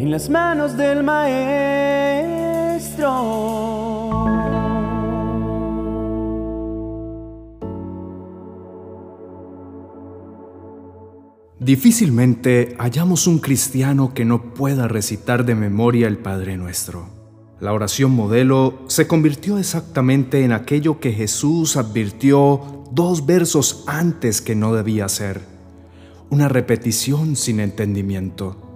[0.00, 1.50] en las manos del maestro.
[11.58, 17.04] Difícilmente hallamos un cristiano que no pueda recitar de memoria el Padre Nuestro.
[17.60, 24.54] La oración modelo se convirtió exactamente en aquello que Jesús advirtió dos versos antes que
[24.54, 25.42] no debía ser,
[26.30, 28.69] una repetición sin entendimiento.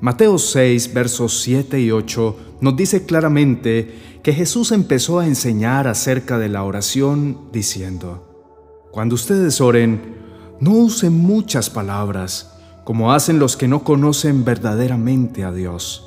[0.00, 6.38] Mateo 6, versos 7 y 8 nos dice claramente que Jesús empezó a enseñar acerca
[6.38, 8.28] de la oración diciendo,
[8.90, 10.16] Cuando ustedes oren,
[10.60, 12.52] no usen muchas palabras,
[12.84, 16.06] como hacen los que no conocen verdaderamente a Dios.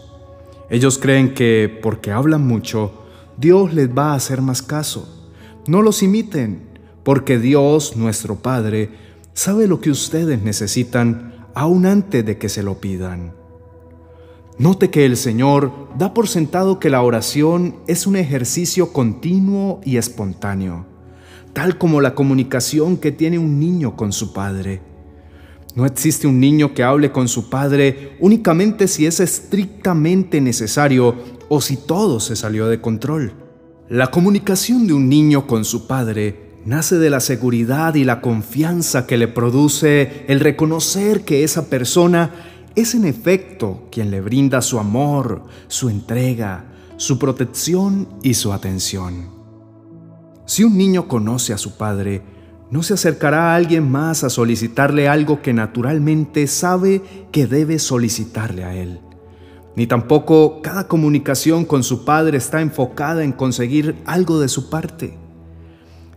[0.70, 2.94] Ellos creen que porque hablan mucho,
[3.38, 5.32] Dios les va a hacer más caso.
[5.66, 6.62] No los imiten,
[7.04, 8.92] porque Dios, nuestro Padre,
[9.34, 13.39] sabe lo que ustedes necesitan aún antes de que se lo pidan.
[14.60, 19.96] Note que el Señor da por sentado que la oración es un ejercicio continuo y
[19.96, 20.86] espontáneo,
[21.54, 24.82] tal como la comunicación que tiene un niño con su padre.
[25.76, 31.16] No existe un niño que hable con su padre únicamente si es estrictamente necesario
[31.48, 33.32] o si todo se salió de control.
[33.88, 39.08] La comunicación de un niño con su padre nace de la seguridad y la confianza
[39.08, 44.80] que le produce el reconocer que esa persona es en efecto quien le brinda su
[44.80, 46.66] amor, su entrega,
[46.98, 49.30] su protección y su atención.
[50.46, 52.22] Si un niño conoce a su padre,
[52.72, 58.64] no se acercará a alguien más a solicitarle algo que naturalmente sabe que debe solicitarle
[58.64, 59.00] a él.
[59.76, 65.18] Ni tampoco cada comunicación con su padre está enfocada en conseguir algo de su parte.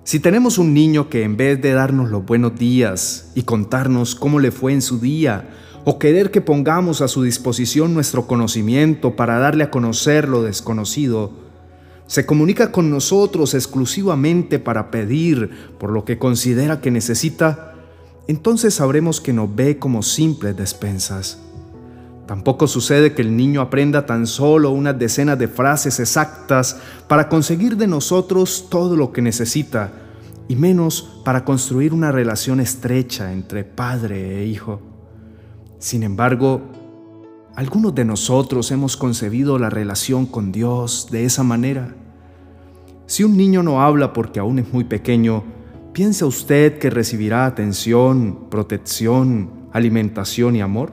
[0.04, 4.40] Si tenemos un niño que en vez de darnos los buenos días y contarnos cómo
[4.40, 5.48] le fue en su día,
[5.84, 11.32] o querer que pongamos a su disposición nuestro conocimiento para darle a conocer lo desconocido,
[12.06, 17.74] se comunica con nosotros exclusivamente para pedir por lo que considera que necesita,
[18.28, 21.38] entonces sabremos que nos ve como simples despensas.
[22.26, 26.76] Tampoco sucede que el niño aprenda tan solo unas decenas de frases exactas
[27.08, 29.92] para conseguir de nosotros todo lo que necesita,
[30.48, 34.91] y menos para construir una relación estrecha entre padre e hijo.
[35.82, 36.62] Sin embargo,
[37.56, 41.96] algunos de nosotros hemos concebido la relación con Dios de esa manera.
[43.06, 45.42] Si un niño no habla porque aún es muy pequeño,
[45.92, 50.92] ¿piensa usted que recibirá atención, protección, alimentación y amor?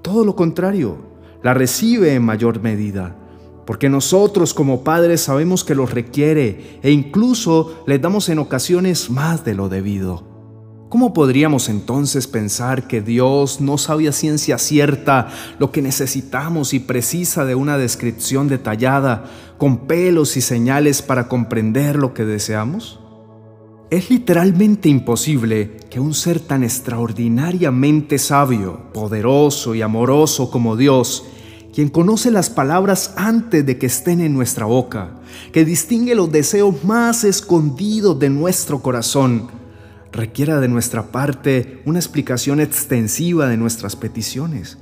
[0.00, 0.96] Todo lo contrario,
[1.42, 3.18] la recibe en mayor medida,
[3.66, 9.44] porque nosotros como padres sabemos que lo requiere e incluso le damos en ocasiones más
[9.44, 10.29] de lo debido.
[10.90, 15.28] ¿Cómo podríamos entonces pensar que Dios no sabe a ciencia cierta
[15.60, 19.24] lo que necesitamos y precisa de una descripción detallada,
[19.56, 22.98] con pelos y señales para comprender lo que deseamos?
[23.88, 31.24] Es literalmente imposible que un ser tan extraordinariamente sabio, poderoso y amoroso como Dios,
[31.72, 35.20] quien conoce las palabras antes de que estén en nuestra boca,
[35.52, 39.59] que distingue los deseos más escondidos de nuestro corazón,
[40.12, 44.78] requiera de nuestra parte una explicación extensiva de nuestras peticiones.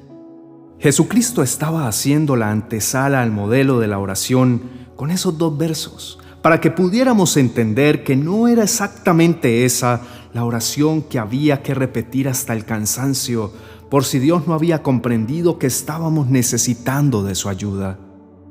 [0.78, 4.62] Jesucristo estaba haciendo la antesala al modelo de la oración
[4.97, 10.03] con esos dos versos, para que pudiéramos entender que no era exactamente esa
[10.33, 13.53] la oración que había que repetir hasta el cansancio,
[13.91, 17.99] por si Dios no había comprendido que estábamos necesitando de su ayuda.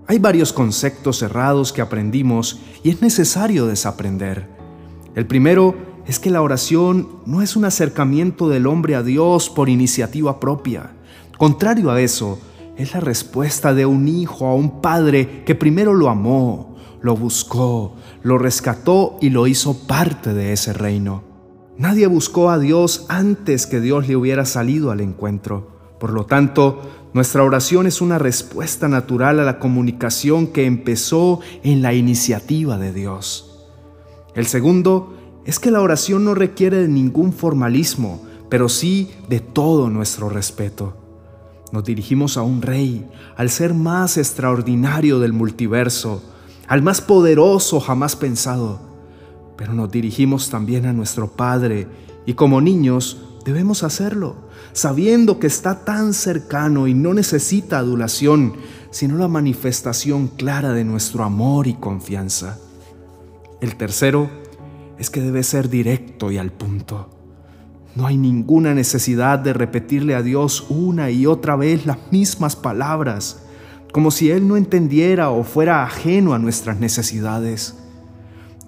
[0.08, 4.50] Hay varios conceptos cerrados que aprendimos y es necesario desaprender.
[5.16, 5.76] El primero
[6.08, 10.92] es que la oración no es un acercamiento del hombre a Dios por iniciativa propia.
[11.38, 12.40] Contrario a eso,
[12.78, 17.96] es la respuesta de un hijo a un padre que primero lo amó, lo buscó,
[18.24, 21.24] lo rescató y lo hizo parte de ese reino.
[21.78, 25.76] Nadie buscó a Dios antes que Dios le hubiera salido al encuentro.
[26.00, 26.82] Por lo tanto,
[27.14, 32.94] nuestra oración es una respuesta natural a la comunicación que empezó en la iniciativa de
[32.94, 33.68] Dios.
[34.36, 35.17] El segundo
[35.48, 40.98] es que la oración no requiere de ningún formalismo, pero sí de todo nuestro respeto.
[41.72, 43.08] Nos dirigimos a un rey,
[43.38, 46.22] al ser más extraordinario del multiverso,
[46.68, 48.82] al más poderoso jamás pensado.
[49.56, 51.88] Pero nos dirigimos también a nuestro Padre
[52.26, 54.36] y como niños debemos hacerlo,
[54.74, 58.56] sabiendo que está tan cercano y no necesita adulación,
[58.92, 62.60] sino la manifestación clara de nuestro amor y confianza.
[63.62, 64.30] El tercero
[65.00, 67.10] es que debe ser directo y al punto.
[67.96, 73.42] no hay ninguna necesidad de repetirle a Dios una y otra vez las mismas palabras,
[73.92, 77.76] como si Él no entendiera o fuera ajeno a nuestras necesidades.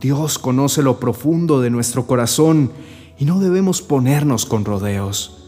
[0.01, 2.71] Dios conoce lo profundo de nuestro corazón
[3.19, 5.45] y no debemos ponernos con rodeos.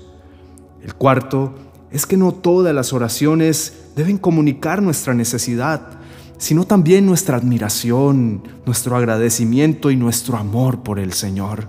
[0.84, 1.56] El cuarto
[1.90, 6.01] es que no todas las oraciones deben comunicar nuestra necesidad,
[6.42, 11.68] sino también nuestra admiración, nuestro agradecimiento y nuestro amor por el Señor.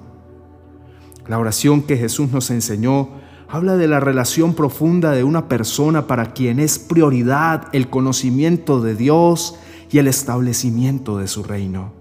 [1.28, 3.10] La oración que Jesús nos enseñó
[3.50, 8.96] habla de la relación profunda de una persona para quien es prioridad el conocimiento de
[8.96, 9.56] Dios
[9.90, 11.92] y el establecimiento de su reino.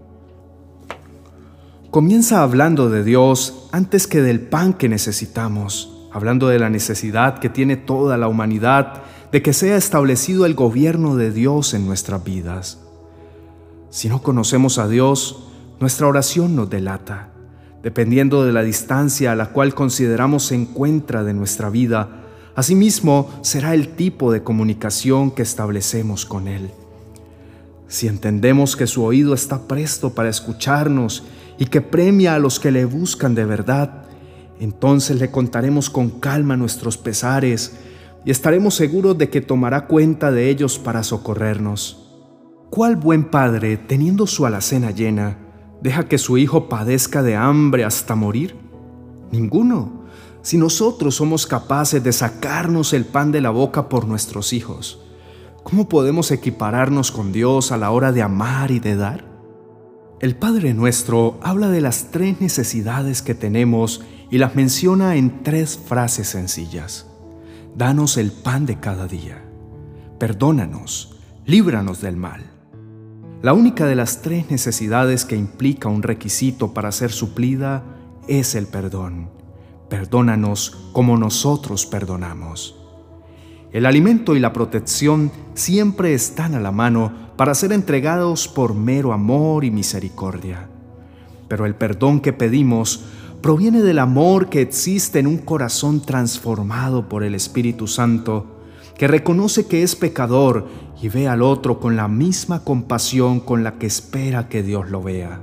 [1.89, 7.49] Comienza hablando de Dios antes que del pan que necesitamos, hablando de la necesidad que
[7.49, 12.79] tiene toda la humanidad de que sea establecido el gobierno de Dios en nuestras vidas.
[13.89, 15.43] Si no conocemos a Dios,
[15.79, 17.29] nuestra oración nos delata.
[17.81, 22.23] Dependiendo de la distancia a la cual consideramos se encuentra de nuestra vida,
[22.55, 26.69] asimismo será el tipo de comunicación que establecemos con Él.
[27.87, 31.23] Si entendemos que su oído está presto para escucharnos
[31.57, 34.03] y que premia a los que le buscan de verdad,
[34.59, 37.73] entonces le contaremos con calma nuestros pesares
[38.25, 42.07] y estaremos seguros de que tomará cuenta de ellos para socorrernos.
[42.69, 45.37] ¿Cuál buen padre, teniendo su alacena llena,
[45.81, 48.55] deja que su hijo padezca de hambre hasta morir?
[49.31, 50.05] Ninguno.
[50.41, 55.01] Si nosotros somos capaces de sacarnos el pan de la boca por nuestros hijos,
[55.63, 59.25] ¿cómo podemos equipararnos con Dios a la hora de amar y de dar?
[60.19, 65.77] El Padre nuestro habla de las tres necesidades que tenemos y las menciona en tres
[65.77, 67.10] frases sencillas.
[67.75, 69.41] Danos el pan de cada día.
[70.19, 71.15] Perdónanos,
[71.45, 72.43] líbranos del mal.
[73.41, 77.83] La única de las tres necesidades que implica un requisito para ser suplida
[78.27, 79.29] es el perdón.
[79.89, 82.75] Perdónanos como nosotros perdonamos.
[83.71, 89.13] El alimento y la protección siempre están a la mano para ser entregados por mero
[89.13, 90.67] amor y misericordia.
[91.47, 93.05] Pero el perdón que pedimos
[93.41, 98.59] proviene del amor que existe en un corazón transformado por el Espíritu Santo,
[98.97, 100.67] que reconoce que es pecador
[101.01, 105.01] y ve al otro con la misma compasión con la que espera que Dios lo
[105.01, 105.41] vea.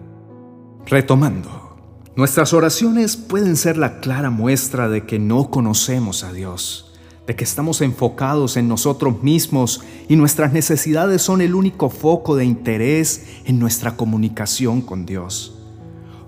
[0.87, 1.77] Retomando,
[2.15, 6.85] nuestras oraciones pueden ser la clara muestra de que no conocemos a Dios
[7.29, 12.47] de que estamos enfocados en nosotros mismos y nuestras necesidades son el único foco de
[12.47, 15.58] interés en nuestra comunicación con Dios.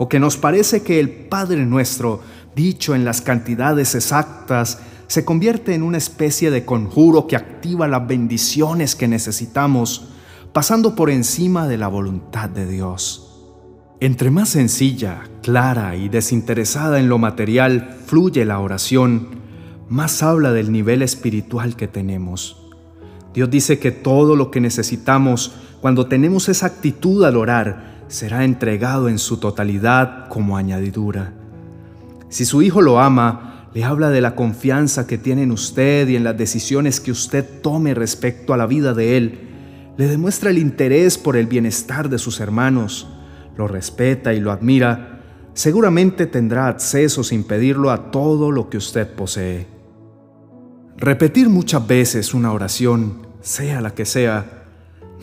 [0.02, 2.22] O que nos parece que el Padre nuestro,
[2.56, 8.08] dicho en las cantidades exactas, se convierte en una especie de conjuro que activa las
[8.08, 10.08] bendiciones que necesitamos,
[10.54, 13.42] pasando por encima de la voluntad de Dios.
[14.00, 19.28] Entre más sencilla, clara y desinteresada en lo material fluye la oración,
[19.90, 22.70] más habla del nivel espiritual que tenemos.
[23.34, 25.52] Dios dice que todo lo que necesitamos
[25.82, 31.32] cuando tenemos esa actitud al orar será entregado en su totalidad como añadidura.
[32.28, 36.16] Si su Hijo lo ama, le habla de la confianza que tiene en usted y
[36.16, 39.48] en las decisiones que usted tome respecto a la vida de Él.
[39.96, 43.08] Le demuestra el interés por el bienestar de sus hermanos,
[43.56, 45.20] lo respeta y lo admira.
[45.54, 49.68] Seguramente tendrá acceso sin pedirlo a todo lo que usted posee.
[50.96, 54.59] Repetir muchas veces una oración, sea la que sea,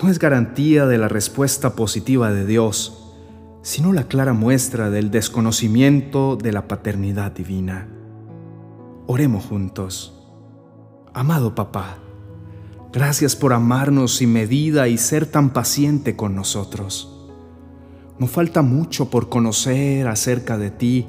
[0.01, 3.13] no es garantía de la respuesta positiva de Dios,
[3.61, 7.87] sino la clara muestra del desconocimiento de la paternidad divina.
[9.07, 10.13] Oremos juntos.
[11.13, 11.97] Amado papá,
[12.93, 17.27] gracias por amarnos sin medida y ser tan paciente con nosotros.
[18.19, 21.07] Nos falta mucho por conocer acerca de ti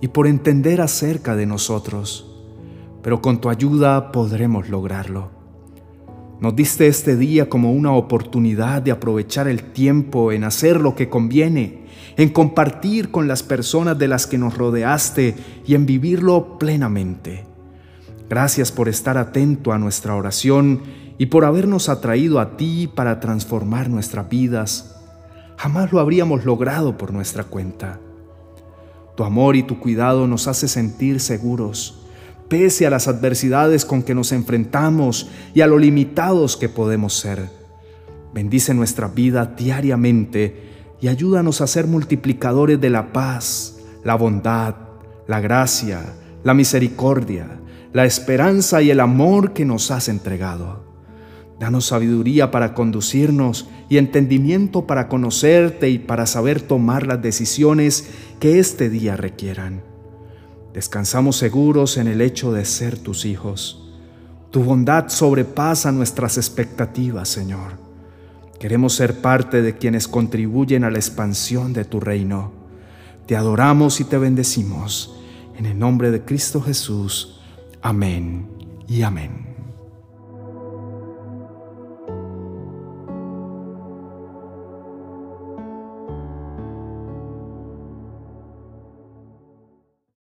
[0.00, 2.32] y por entender acerca de nosotros
[3.06, 5.35] pero con tu ayuda podremos lograrlo.
[6.38, 11.08] Nos diste este día como una oportunidad de aprovechar el tiempo en hacer lo que
[11.08, 11.86] conviene,
[12.18, 15.34] en compartir con las personas de las que nos rodeaste
[15.66, 17.46] y en vivirlo plenamente.
[18.28, 20.82] Gracias por estar atento a nuestra oración
[21.16, 24.94] y por habernos atraído a ti para transformar nuestras vidas.
[25.56, 27.98] Jamás lo habríamos logrado por nuestra cuenta.
[29.16, 32.05] Tu amor y tu cuidado nos hace sentir seguros
[32.48, 37.48] pese a las adversidades con que nos enfrentamos y a lo limitados que podemos ser.
[38.32, 40.66] Bendice nuestra vida diariamente
[41.00, 44.74] y ayúdanos a ser multiplicadores de la paz, la bondad,
[45.26, 47.48] la gracia, la misericordia,
[47.92, 50.84] la esperanza y el amor que nos has entregado.
[51.58, 58.58] Danos sabiduría para conducirnos y entendimiento para conocerte y para saber tomar las decisiones que
[58.58, 59.95] este día requieran.
[60.76, 63.82] Descansamos seguros en el hecho de ser tus hijos.
[64.50, 67.78] Tu bondad sobrepasa nuestras expectativas, Señor.
[68.60, 72.52] Queremos ser parte de quienes contribuyen a la expansión de tu reino.
[73.24, 75.16] Te adoramos y te bendecimos.
[75.56, 77.40] En el nombre de Cristo Jesús.
[77.80, 78.46] Amén
[78.86, 79.45] y amén.